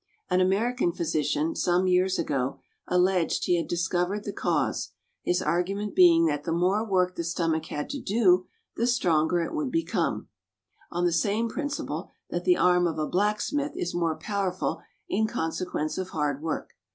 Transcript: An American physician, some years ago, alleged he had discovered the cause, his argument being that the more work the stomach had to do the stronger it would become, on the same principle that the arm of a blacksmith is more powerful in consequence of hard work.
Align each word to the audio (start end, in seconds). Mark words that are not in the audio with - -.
An 0.31 0.41
American 0.41 0.91
physician, 0.91 1.53
some 1.55 1.85
years 1.85 2.17
ago, 2.17 2.59
alleged 2.87 3.45
he 3.45 3.57
had 3.57 3.67
discovered 3.67 4.23
the 4.23 4.33
cause, 4.33 4.93
his 5.21 5.43
argument 5.43 5.93
being 5.95 6.25
that 6.25 6.43
the 6.43 6.51
more 6.51 6.83
work 6.83 7.13
the 7.15 7.23
stomach 7.23 7.67
had 7.67 7.87
to 7.91 8.01
do 8.01 8.47
the 8.75 8.87
stronger 8.87 9.41
it 9.41 9.53
would 9.53 9.71
become, 9.71 10.27
on 10.91 11.05
the 11.05 11.13
same 11.13 11.47
principle 11.49 12.09
that 12.31 12.45
the 12.45 12.57
arm 12.57 12.87
of 12.87 12.97
a 12.97 13.05
blacksmith 13.05 13.73
is 13.77 13.93
more 13.93 14.15
powerful 14.17 14.81
in 15.07 15.27
consequence 15.27 15.99
of 15.99 16.09
hard 16.09 16.41
work. 16.41 16.73